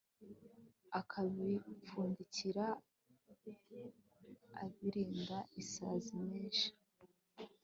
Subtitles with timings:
[0.99, 2.65] akabipfundikira
[4.63, 6.67] abirinda isazi menshi